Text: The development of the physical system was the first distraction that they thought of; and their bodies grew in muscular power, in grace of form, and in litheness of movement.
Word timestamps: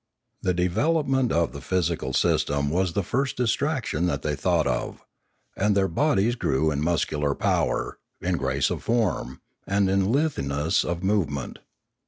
The 0.41 0.55
development 0.55 1.31
of 1.31 1.51
the 1.51 1.61
physical 1.61 2.11
system 2.11 2.71
was 2.71 2.93
the 2.93 3.03
first 3.03 3.37
distraction 3.37 4.07
that 4.07 4.23
they 4.23 4.35
thought 4.35 4.65
of; 4.65 5.05
and 5.55 5.77
their 5.77 5.87
bodies 5.87 6.33
grew 6.33 6.71
in 6.71 6.81
muscular 6.81 7.35
power, 7.35 7.99
in 8.19 8.35
grace 8.37 8.71
of 8.71 8.81
form, 8.81 9.41
and 9.67 9.91
in 9.91 10.11
litheness 10.11 10.83
of 10.83 11.03
movement. 11.03 11.59